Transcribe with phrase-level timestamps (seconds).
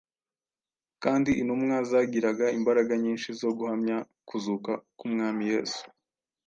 [1.03, 5.83] Kandi intumwa zagiraga imbaraga nyinshi zo guhamya kuzuka k’Umwami Yesu;